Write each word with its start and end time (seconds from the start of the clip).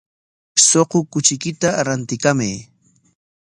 Suqu 0.67 0.99
kuchiykita 1.11 1.69
rantikamay. 1.87 2.55